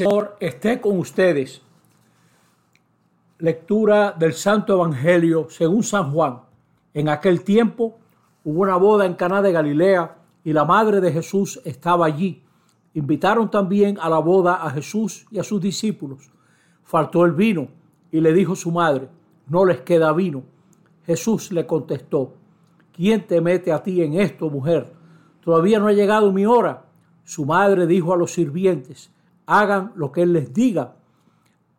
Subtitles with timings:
[0.00, 1.60] Señor esté con ustedes.
[3.38, 6.40] Lectura del Santo Evangelio según San Juan.
[6.94, 7.98] En aquel tiempo
[8.42, 12.42] hubo una boda en Caná de Galilea y la madre de Jesús estaba allí.
[12.94, 16.30] Invitaron también a la boda a Jesús y a sus discípulos.
[16.82, 17.68] Faltó el vino
[18.10, 19.10] y le dijo su madre,
[19.48, 20.44] no les queda vino.
[21.04, 22.32] Jesús le contestó,
[22.96, 24.94] ¿quién te mete a ti en esto, mujer?
[25.44, 26.86] Todavía no ha llegado mi hora.
[27.22, 29.10] Su madre dijo a los sirvientes,
[29.50, 30.94] hagan lo que él les diga.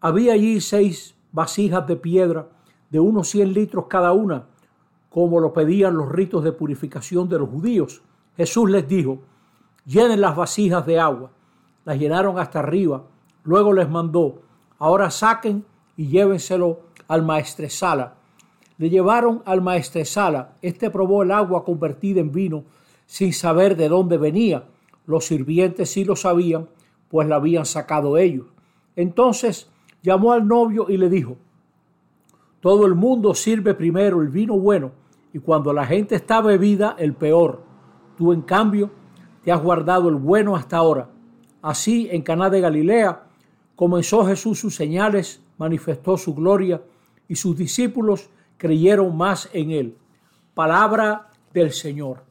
[0.00, 2.48] Había allí seis vasijas de piedra
[2.90, 4.46] de unos cien litros cada una,
[5.08, 8.02] como lo pedían los ritos de purificación de los judíos.
[8.36, 9.20] Jesús les dijo,
[9.86, 11.30] llenen las vasijas de agua.
[11.84, 13.04] Las llenaron hasta arriba.
[13.44, 14.42] Luego les mandó,
[14.80, 15.64] ahora saquen
[15.96, 18.14] y llévenselo al maestresala.
[18.78, 20.56] Le llevaron al maestresala.
[20.60, 22.64] Este probó el agua convertida en vino
[23.06, 24.64] sin saber de dónde venía.
[25.06, 26.68] Los sirvientes sí lo sabían
[27.10, 28.46] pues la habían sacado ellos.
[28.96, 29.68] Entonces
[30.02, 31.36] llamó al novio y le dijo,
[32.60, 34.92] todo el mundo sirve primero el vino bueno
[35.32, 37.62] y cuando la gente está bebida el peor.
[38.16, 38.90] Tú en cambio
[39.42, 41.08] te has guardado el bueno hasta ahora.
[41.62, 43.24] Así en Caná de Galilea
[43.76, 46.82] comenzó Jesús sus señales, manifestó su gloria
[47.28, 49.96] y sus discípulos creyeron más en él.
[50.54, 52.22] Palabra del Señor.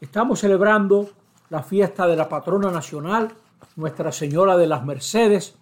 [0.00, 1.10] Estamos celebrando
[1.50, 3.32] la fiesta de la patrona nacional
[3.76, 5.56] nuestra Señora de las Mercedes,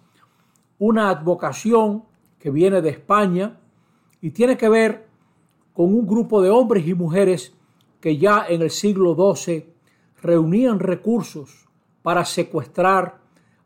[0.79, 2.03] una advocación
[2.39, 3.57] que viene de España
[4.21, 5.07] y tiene que ver
[5.73, 7.53] con un grupo de hombres y mujeres
[7.99, 9.65] que ya en el siglo XII
[10.21, 11.67] reunían recursos
[12.01, 13.19] para secuestrar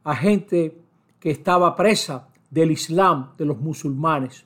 [0.03, 0.77] a gente
[1.19, 4.45] que estaba presa del Islam, de los musulmanes.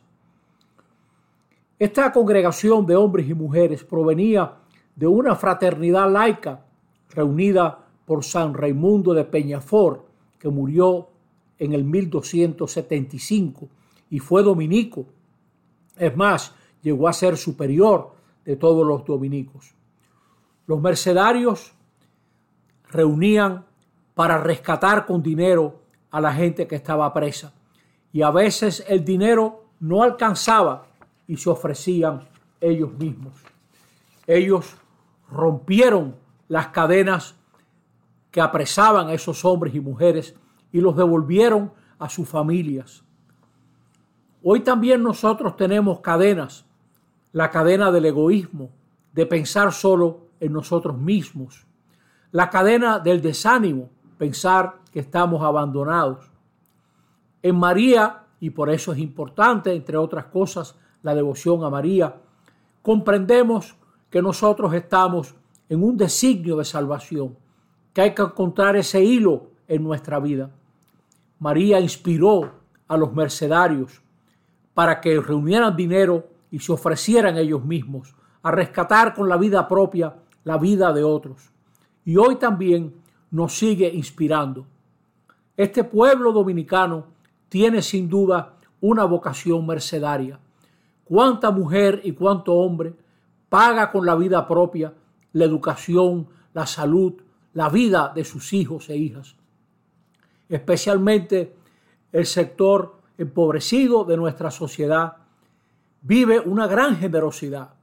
[1.79, 4.55] Esta congregación de hombres y mujeres provenía
[4.95, 6.65] de una fraternidad laica
[7.09, 10.05] reunida por San Raimundo de Peñafort,
[10.39, 11.09] que murió
[11.57, 13.67] en el 1275
[14.09, 15.05] y fue dominico.
[15.97, 19.73] Es más, llegó a ser superior de todos los dominicos.
[20.67, 21.73] Los mercenarios
[22.89, 23.65] reunían
[24.13, 25.79] para rescatar con dinero
[26.11, 27.53] a la gente que estaba presa
[28.13, 30.87] y a veces el dinero no alcanzaba
[31.27, 32.21] y se ofrecían
[32.61, 33.33] ellos mismos.
[34.25, 34.75] Ellos
[35.29, 36.15] rompieron
[36.47, 37.35] las cadenas
[38.35, 40.35] que apresaban a esos hombres y mujeres
[40.73, 43.05] y los devolvieron a sus familias.
[44.43, 46.65] Hoy también nosotros tenemos cadenas,
[47.31, 48.71] la cadena del egoísmo,
[49.13, 51.65] de pensar solo en nosotros mismos,
[52.31, 56.29] la cadena del desánimo, pensar que estamos abandonados.
[57.41, 62.17] En María, y por eso es importante, entre otras cosas, la devoción a María,
[62.81, 63.77] comprendemos
[64.09, 65.35] que nosotros estamos
[65.69, 67.37] en un designio de salvación
[67.95, 70.51] que hay que encontrar ese hilo en nuestra vida.
[71.39, 72.51] María inspiró
[72.89, 74.01] a los mercenarios
[74.73, 78.13] para que reunieran dinero y se ofrecieran ellos mismos
[78.43, 80.13] a rescatar con la vida propia
[80.43, 81.53] la vida de otros.
[82.03, 82.93] Y hoy también
[83.31, 84.65] nos sigue inspirando.
[85.55, 87.05] Este pueblo dominicano
[87.47, 90.37] tiene sin duda una vocación mercedaria.
[91.05, 92.93] Cuánta mujer y cuánto hombre
[93.47, 94.93] paga con la vida propia
[95.31, 97.13] la educación, la salud,
[97.55, 99.35] la vida de sus hijos e hijas.
[100.49, 101.55] Especialmente
[102.11, 105.17] el sector empobrecido de nuestra sociedad
[106.01, 107.73] vive una gran generosidad.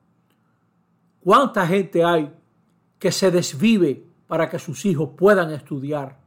[1.25, 2.31] ¿Cuánta gente hay
[2.99, 6.19] que se desvive para que sus hijos puedan estudiar?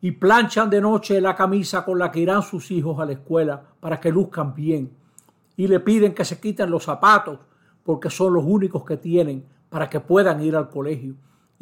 [0.00, 3.62] Y planchan de noche la camisa con la que irán sus hijos a la escuela
[3.78, 4.90] para que luzcan bien.
[5.56, 7.40] Y le piden que se quiten los zapatos
[7.82, 11.14] porque son los únicos que tienen para que puedan ir al colegio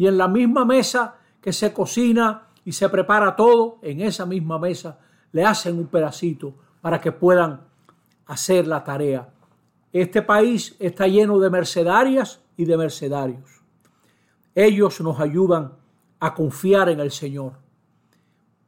[0.02, 4.58] y en la misma mesa que se cocina y se prepara todo, en esa misma
[4.58, 4.98] mesa
[5.30, 7.60] le hacen un pedacito para que puedan
[8.26, 9.32] hacer la tarea.
[9.92, 13.62] Este país está lleno de mercedarias y de mercedarios.
[14.56, 15.74] Ellos nos ayudan
[16.18, 17.52] a confiar en el Señor.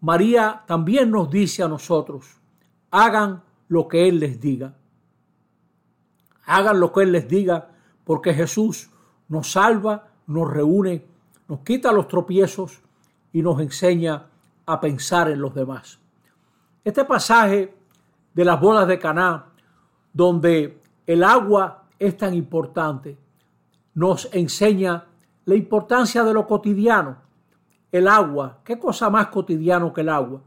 [0.03, 2.37] María también nos dice a nosotros,
[2.93, 4.77] hagan lo que Él les diga.
[6.45, 7.73] Hagan lo que Él les diga
[8.05, 8.89] porque Jesús
[9.27, 11.13] nos salva, nos reúne
[11.49, 12.81] nos quita los tropiezos
[13.33, 14.27] y nos enseña
[14.67, 15.99] a pensar en los demás.
[16.85, 17.75] Este pasaje
[18.33, 19.47] de las bodas de Caná,
[20.13, 23.17] donde el agua es tan importante,
[23.95, 25.05] nos enseña
[25.45, 27.17] la importancia de lo cotidiano.
[27.93, 30.41] El agua, ¿qué cosa más cotidiano que el agua?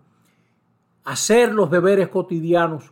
[1.06, 2.92] Hacer los deberes cotidianos,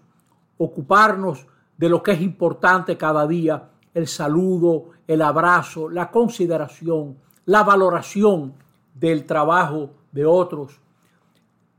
[0.57, 1.45] ocuparnos
[1.77, 8.53] de lo que es importante cada día, el saludo, el abrazo, la consideración, la valoración
[8.93, 10.79] del trabajo de otros,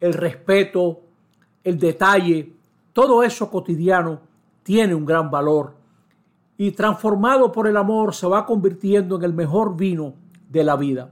[0.01, 1.01] el respeto,
[1.65, 2.53] el detalle,
[2.93, 4.21] todo eso cotidiano
[4.63, 5.75] tiene un gran valor
[6.59, 10.15] y transformado por el amor se va convirtiendo en el mejor vino
[10.49, 11.11] de la vida.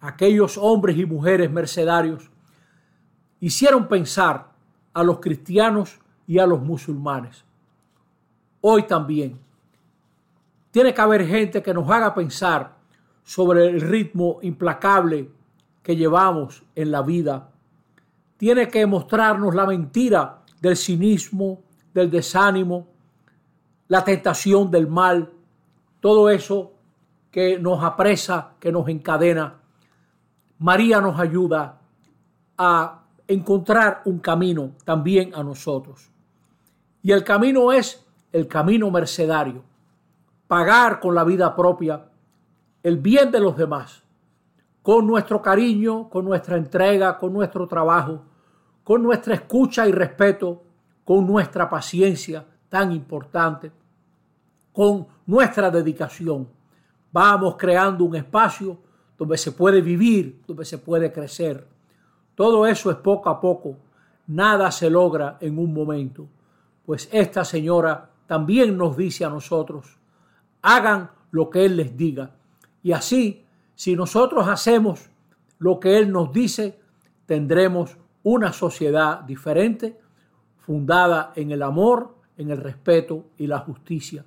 [0.00, 2.30] Aquellos hombres y mujeres mercedarios
[3.40, 4.48] hicieron pensar
[4.92, 7.44] a los cristianos y a los musulmanes.
[8.60, 9.38] Hoy también
[10.70, 12.73] tiene que haber gente que nos haga pensar
[13.24, 15.30] sobre el ritmo implacable
[15.82, 17.50] que llevamos en la vida.
[18.36, 21.62] Tiene que mostrarnos la mentira del cinismo,
[21.92, 22.86] del desánimo,
[23.88, 25.32] la tentación del mal,
[26.00, 26.72] todo eso
[27.30, 29.60] que nos apresa, que nos encadena.
[30.58, 31.80] María nos ayuda
[32.56, 36.10] a encontrar un camino también a nosotros.
[37.02, 39.62] Y el camino es el camino mercedario,
[40.46, 42.04] pagar con la vida propia
[42.84, 44.02] el bien de los demás,
[44.82, 48.22] con nuestro cariño, con nuestra entrega, con nuestro trabajo,
[48.84, 50.62] con nuestra escucha y respeto,
[51.02, 53.72] con nuestra paciencia tan importante,
[54.70, 56.46] con nuestra dedicación.
[57.10, 58.76] Vamos creando un espacio
[59.16, 61.66] donde se puede vivir, donde se puede crecer.
[62.34, 63.78] Todo eso es poco a poco.
[64.26, 66.26] Nada se logra en un momento.
[66.84, 69.96] Pues esta señora también nos dice a nosotros,
[70.60, 72.30] hagan lo que Él les diga.
[72.84, 73.42] Y así,
[73.74, 75.10] si nosotros hacemos
[75.58, 76.78] lo que Él nos dice,
[77.24, 79.98] tendremos una sociedad diferente,
[80.58, 84.24] fundada en el amor, en el respeto y la justicia.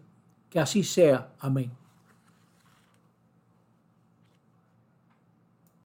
[0.49, 1.33] Que así sea.
[1.39, 1.71] Amén.